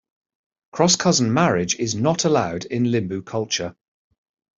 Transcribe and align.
Cross-cousin 0.71 1.31
marriage 1.31 1.75
is 1.75 1.93
not 1.93 2.25
allowed 2.25 2.65
in 2.65 2.85
Limbu 2.85 3.23
culture. 3.23 3.75